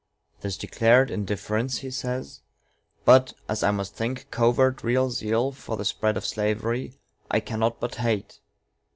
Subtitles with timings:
[0.39, 2.41] "This declared indifference," he says,
[3.05, 6.95] "but, as I must think, covert real zeal for the spread of slavery,
[7.29, 8.39] I cannot but hate.